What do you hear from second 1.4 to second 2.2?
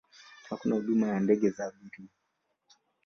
za abiria.